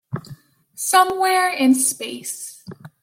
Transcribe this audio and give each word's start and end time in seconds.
Somewhere 0.73 1.53
in 1.53 1.75
space. 1.75 2.63